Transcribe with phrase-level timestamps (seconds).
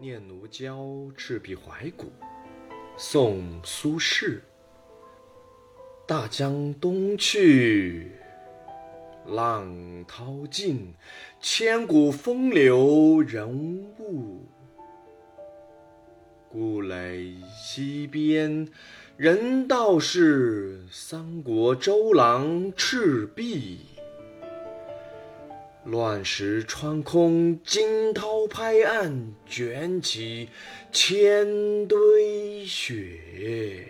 [0.00, 0.78] 念奴娇·
[1.14, 2.10] 赤壁怀古，
[2.96, 4.40] 宋·苏轼。
[6.06, 8.10] 大江东去，
[9.26, 10.94] 浪淘尽，
[11.38, 13.46] 千古风流人
[13.98, 14.46] 物。
[16.48, 18.66] 故垒西边，
[19.18, 23.80] 人道是三国周郎赤壁。
[25.90, 30.48] 乱石穿空，惊涛拍岸，卷起
[30.92, 33.88] 千堆雪。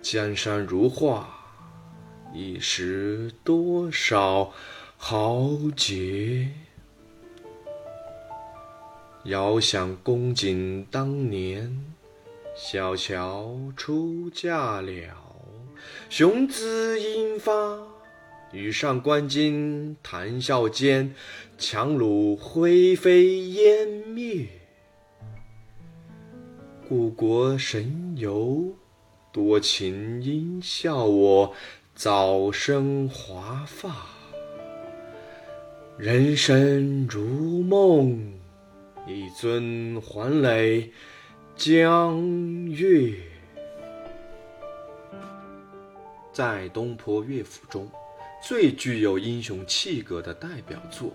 [0.00, 1.28] 江山如画，
[2.32, 4.50] 一时多少
[4.96, 6.48] 豪杰。
[9.24, 11.84] 遥想公瑾当年，
[12.56, 14.92] 小乔出嫁了，
[16.08, 17.95] 雄姿英发。
[18.52, 21.14] 羽上关荆，谈笑间，
[21.58, 24.46] 樯橹灰飞烟灭。
[26.88, 28.76] 故国神游，
[29.32, 31.52] 多情应笑我
[31.94, 34.06] 早生华发。
[35.98, 38.32] 人生如梦，
[39.08, 40.90] 一尊还酹
[41.56, 43.12] 江月。
[46.32, 47.90] 在东坡乐府中。
[48.48, 51.12] 最具有英雄气格的代表作，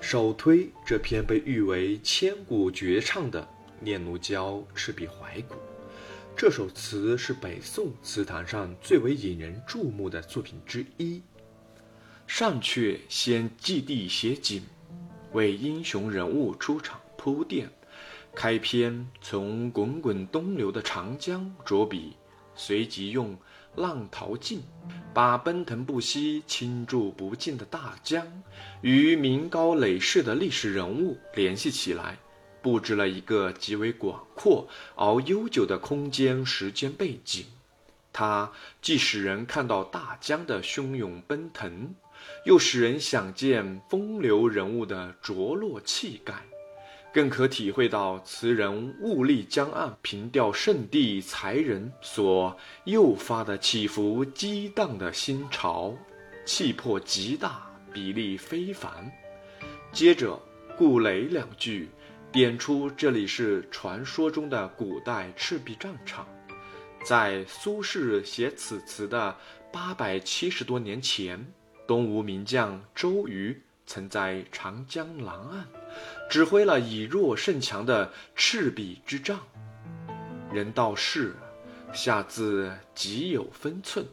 [0.00, 3.40] 首推这篇被誉为千古绝唱的
[3.78, 5.54] 《念奴娇·赤壁怀古》。
[6.36, 11.22] 这首词是北宋词坛上最为引人注目的作品之一。
[12.26, 14.64] 上阙先祭地写景，
[15.30, 17.70] 为英雄人物出场铺垫。
[18.34, 22.16] 开篇从滚滚东流的长江着笔，
[22.56, 23.38] 随即用。
[23.76, 24.62] 浪淘尽，
[25.14, 28.26] 把奔腾不息、倾注不尽的大江
[28.82, 32.18] 与名高累世的历史人物联系起来，
[32.60, 37.46] 布置了一个极为广阔而悠久的空间时间背景。
[38.12, 38.52] 它
[38.82, 41.94] 既使人看到大江的汹涌奔腾，
[42.44, 46.34] 又使人想见风流人物的着落气概。
[47.12, 55.94] 更可体会到词人物力江岸、凭吊圣地才人所诱发的起伏激荡的心潮，
[56.46, 58.90] 气魄极大，比例非凡。
[59.92, 60.40] 接着
[60.78, 61.90] “故垒”两句，
[62.32, 66.26] 点出这里是传说中的古代赤壁战场。
[67.04, 69.36] 在苏轼写此词的
[69.70, 71.46] 八百七十多年前，
[71.86, 73.60] 东吴名将周瑜。
[73.92, 75.68] 曾在长江南岸
[76.30, 79.38] 指挥了以弱胜强的赤壁之战。
[80.50, 81.34] 人道是
[81.92, 84.06] 下字极有分寸，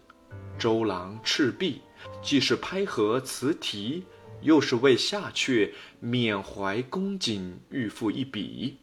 [0.58, 1.82] 周郎赤壁
[2.22, 4.04] 既是拍合词题，
[4.42, 8.80] 又是为下阕缅怀公瑾欲赋一笔。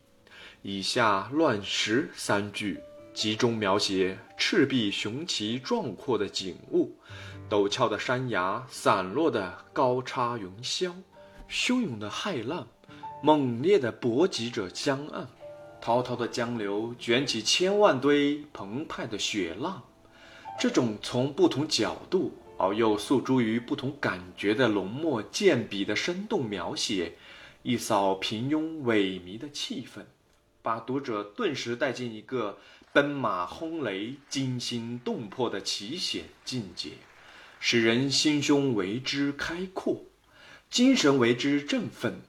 [0.62, 2.80] 以下乱石三句
[3.12, 6.96] 集中描写赤壁雄奇壮阔的景物。
[7.48, 10.92] 陡峭的山崖，散落的高叉云霄，
[11.48, 12.66] 汹涌的骇浪，
[13.22, 15.28] 猛烈的搏击着江岸，
[15.80, 19.80] 滔滔的江流卷起千万堆澎湃的雪浪。
[20.58, 27.12] 这种从不同角度而又诉诸于不同感觉的浓墨健笔的生动描写，
[27.62, 30.00] 一扫平庸萎靡的气氛，
[30.62, 32.58] 把读者顿时带进一个
[32.92, 36.90] 奔马轰雷、惊心动魄的奇险境界。
[37.68, 40.04] 使人心胸为之开阔，
[40.70, 42.22] 精神为之振奋。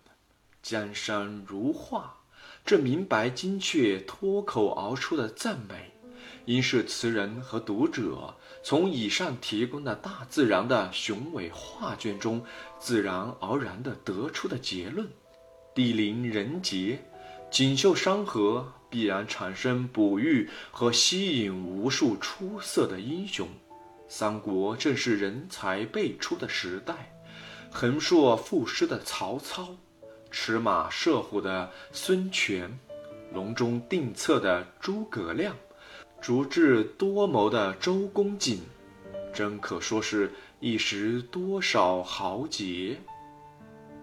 [0.63, 2.21] 江山如画，
[2.65, 5.91] 这明白精确、脱口而出的赞美，
[6.45, 8.33] 应是词人和读者
[8.63, 12.43] 从以上提供的大自然的雄伟画卷中
[12.79, 15.07] 自然而然地得出的结论。
[15.75, 17.05] 地灵人杰，
[17.51, 23.47] 锦绣山河，必然产生哺育和吸引无数出色的英雄。
[24.07, 27.13] 三国正是人才辈出的时代，
[27.71, 29.75] 横槊赋诗的曹操，
[30.31, 32.79] 驰马射虎的孙权，
[33.33, 35.55] 隆中定策的诸葛亮，
[36.21, 38.61] 足智多谋的周公瑾，
[39.33, 42.97] 真可说是一时多少豪杰。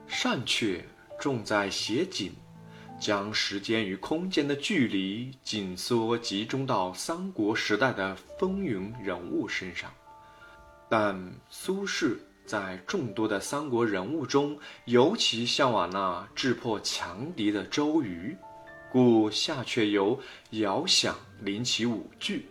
[0.06, 0.84] 善却
[1.18, 2.30] 重在写景，
[2.98, 9.92] 将时间与空间的距离紧缩集中到三国时代的风云人物身上。
[10.88, 18.36] 但苏轼在众多的三国人物中，尤其向往那智破强敌的周瑜，
[18.92, 20.20] 故下阕由
[20.50, 22.46] 遥想领起五句，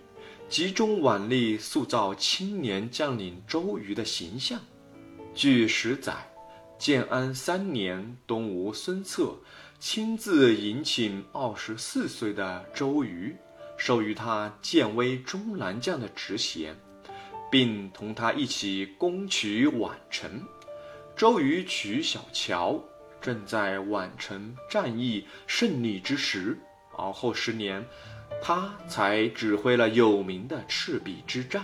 [0.49, 4.59] 集中挽力塑造青年将领周瑜的形象。
[5.33, 6.13] 据史载，
[6.77, 9.35] 建安三年，东吴孙策
[9.85, 13.35] 亲自迎请二十四岁的周瑜，
[13.75, 16.73] 授予他建威中郎将的职衔，
[17.51, 20.41] 并同他一起攻取宛城。
[21.17, 22.81] 周瑜取小乔，
[23.19, 26.57] 正在宛城战役胜利之时。
[26.97, 27.85] 而后十年，
[28.41, 31.61] 他才指挥了有名的赤壁之战。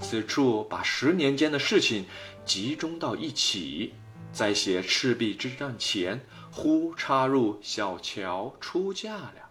[0.00, 2.04] 此处把十年间的事情
[2.44, 3.94] 集中到一起，
[4.32, 6.20] 在写赤壁之战前，
[6.52, 9.50] 忽插入小乔出嫁了，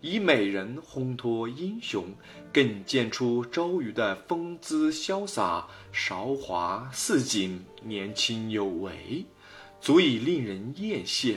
[0.00, 2.14] 以美人烘托英雄，
[2.50, 9.26] 更见出周瑜的风姿潇洒、韶华似锦、年轻有为，
[9.82, 11.36] 足以令人艳羡。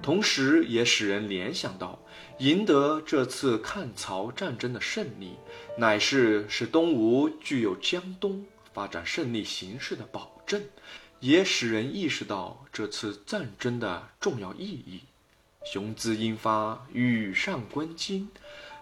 [0.00, 1.98] 同时，也使人联想到。
[2.38, 5.36] 赢得这次抗曹战争的胜利，
[5.78, 10.60] 乃是使东吴具有江东发展胜利形势的保证，
[11.22, 15.02] 也使人意识到这次战争的重要意义。
[15.64, 18.26] 雄姿英发，羽扇纶巾，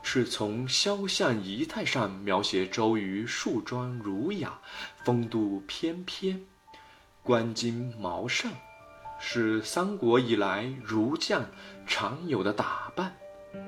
[0.03, 4.59] 是从肖像仪态上描写周瑜树装儒雅，
[5.05, 6.47] 风度翩翩，
[7.23, 8.51] 冠巾毛扇，
[9.21, 11.45] 是三国以来儒将
[11.87, 13.15] 常有的打扮。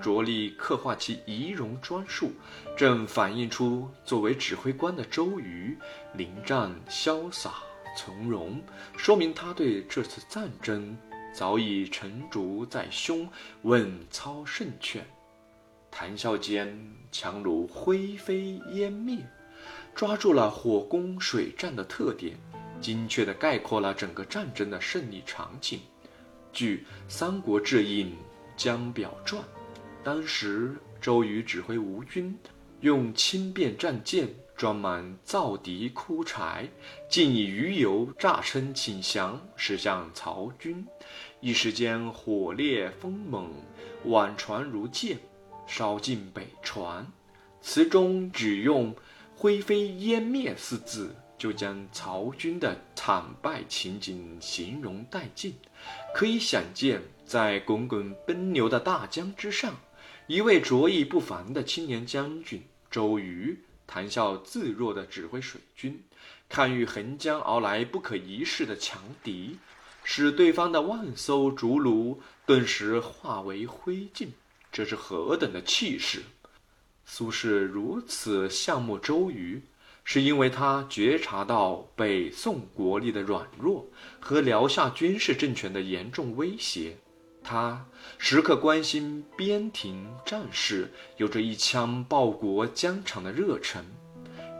[0.01, 2.33] 着力刻画其仪容装束，
[2.75, 5.77] 正反映出作为指挥官的周瑜
[6.15, 7.57] 临战潇洒
[7.97, 8.62] 从容，
[8.97, 10.97] 说明他对这次战争
[11.33, 13.29] 早已沉竹在胸，
[13.62, 15.06] 稳操胜券。
[15.91, 16.79] 谈笑间，
[17.11, 19.19] 强如灰飞烟灭，
[19.94, 22.37] 抓住了火攻水战的特点，
[22.81, 25.81] 精确地概括了整个战争的胜利场景。
[26.53, 28.06] 据《三国志印·
[28.56, 29.43] 江表传》。
[30.05, 32.37] 当时，周瑜指挥吴军，
[32.82, 36.69] 用轻便战舰装满造敌枯柴，
[37.08, 40.84] 竟以鱼油炸撑请降，驶向曹军。
[41.40, 43.52] 一时间火烈风猛，
[44.06, 45.17] 宛船如箭，
[45.64, 47.06] 烧尽北船。
[47.61, 48.93] 词中只用
[49.37, 55.55] “灰飞烟灭”四字，就将曹军的惨败情景形容殆尽。
[56.12, 59.76] 可以想见，在滚滚奔流的大江之上。
[60.28, 62.62] 一位卓意不凡的青年将军
[62.93, 66.03] 周瑜，谈笑自若地指挥水军，
[66.47, 69.56] 看遇横江而来不可一世的强敌，
[70.05, 74.29] 使对方的万艘竹炉顿时化为灰烬，
[74.71, 76.21] 这是何等的气势！
[77.06, 79.62] 苏轼如此羡慕周瑜，
[80.05, 83.88] 是因为他觉察到北宋国力的软弱
[84.21, 86.99] 和辽夏军事政权的严重威胁。
[87.44, 87.85] 他
[88.19, 93.85] 时刻关心边庭战事，有着一腔报国疆场的热忱。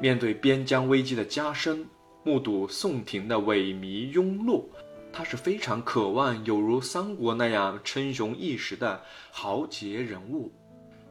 [0.01, 1.87] 面对边疆危机的加深，
[2.25, 4.69] 目睹宋廷的萎靡庸落，
[5.13, 9.01] 他是非常渴望有如三国那样称雄一时的
[9.31, 10.53] 豪杰人物，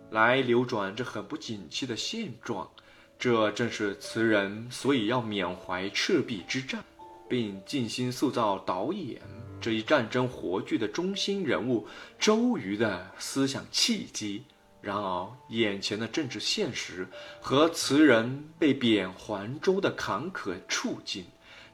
[0.10, 2.70] 来扭转这很不景气的现状。
[3.18, 6.84] 这正是词人所以要缅怀赤壁之战，
[7.30, 9.22] 并尽心塑造导演。
[9.62, 11.88] 这一战争活剧的中心人物
[12.18, 14.44] 周瑜的思想契机，
[14.82, 17.08] 然而眼前的政治现实
[17.40, 21.26] 和词人被贬黄州的坎坷处境，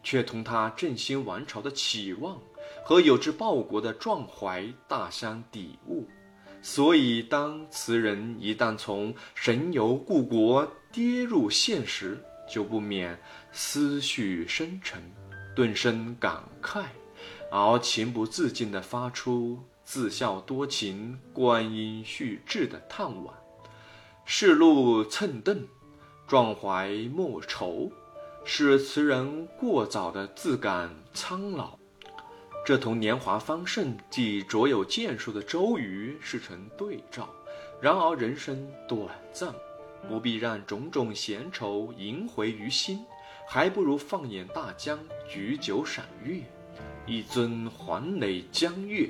[0.03, 2.37] 却同他振兴王朝的期望
[2.83, 6.03] 和有志报国的壮怀大相抵牾。
[6.61, 12.21] 所以，当词人一旦从神游故国跌入现实，
[12.51, 13.17] 就不免
[13.53, 15.01] 思绪深沉，
[15.55, 16.83] 顿生感慨。
[17.51, 23.31] 而情不自禁地发出“自笑多情，观音续志”的叹惋，
[24.25, 25.65] 世路蹭蹬，
[26.27, 27.91] 壮怀莫愁，
[28.43, 31.77] 使词人过早的自感苍老。
[32.65, 37.29] 这同年华方盛即卓有建树的周瑜是成对照。
[37.79, 39.53] 然而人生短暂，
[40.09, 43.05] 不必让种种闲愁萦回于心，
[43.47, 46.41] 还不如放眼大江，举酒赏月。
[47.07, 49.09] 一尊环垒江月，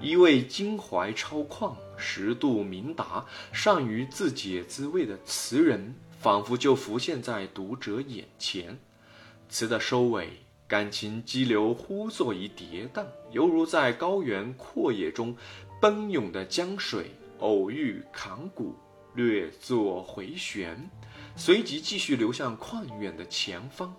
[0.00, 8.78] 一位襟怀超旷、识度明达、善于自解滋味的词人，仿佛就浮现在读者眼前。
[9.50, 10.30] 词的收尾，
[10.66, 15.36] 感情激流忽作一跌宕，犹如在高原阔野中
[15.82, 18.74] 奔涌的江水，偶遇坎谷，
[19.14, 20.88] 略作回旋，
[21.36, 23.94] 随即继续流向旷远的前方。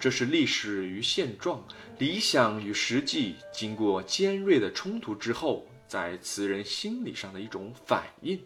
[0.00, 1.62] 这是历史与现状、
[1.98, 8.40] 理想与实际经过尖锐的冲突之后，在词人心理上的一种反应。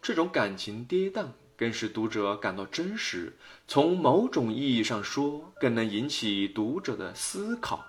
[0.00, 1.26] 这种感情跌宕，
[1.56, 3.36] 更使读者感到真实。
[3.66, 7.84] 从某种意义上说，更能引起读者的思考。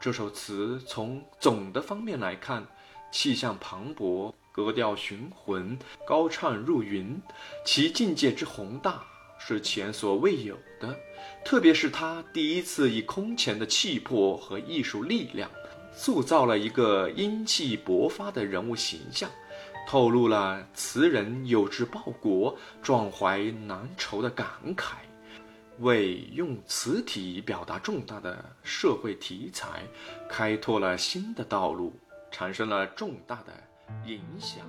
[0.00, 2.66] 这首词从总的方面来看，
[3.12, 7.20] 气象磅礴，格调雄浑，高唱入云，
[7.62, 9.04] 其境界之宏大
[9.38, 10.96] 是前所未有的。
[11.44, 15.50] 特别是他第一次以空前的气魄和艺术力量，
[15.92, 19.30] 塑造了一个英气勃发的人物形象，
[19.86, 24.94] 透露了词人有志报国、壮怀难酬的感慨，
[25.78, 29.84] 为用词体表达重大的社会题材，
[30.28, 31.92] 开拓了新的道路，
[32.30, 33.52] 产生了重大的
[34.04, 34.66] 影响。